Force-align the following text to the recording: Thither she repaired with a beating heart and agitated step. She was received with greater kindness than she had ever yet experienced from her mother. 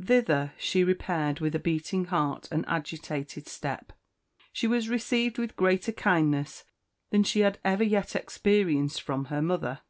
Thither 0.00 0.52
she 0.58 0.84
repaired 0.84 1.40
with 1.40 1.56
a 1.56 1.58
beating 1.58 2.04
heart 2.04 2.46
and 2.52 2.64
agitated 2.68 3.48
step. 3.48 3.92
She 4.52 4.68
was 4.68 4.88
received 4.88 5.38
with 5.38 5.56
greater 5.56 5.90
kindness 5.90 6.62
than 7.10 7.24
she 7.24 7.40
had 7.40 7.58
ever 7.64 7.82
yet 7.82 8.14
experienced 8.14 9.02
from 9.02 9.24
her 9.24 9.42
mother. 9.42 9.80